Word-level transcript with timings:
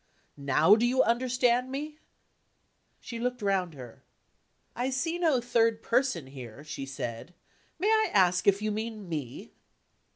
Now, 0.35 0.75
do 0.75 0.83
you 0.83 1.03
understand 1.03 1.69
me?" 1.71 1.99
She 2.99 3.19
looked 3.19 3.43
round 3.43 3.75
her. 3.75 4.01
"I 4.75 4.89
see 4.89 5.19
no 5.19 5.39
third 5.39 5.83
person 5.83 6.25
here," 6.25 6.63
she 6.63 6.87
said. 6.87 7.35
"May 7.77 7.89
I 7.89 8.09
ask 8.11 8.47
if 8.47 8.63
you 8.63 8.71
mean 8.71 9.07
me?" 9.07 9.51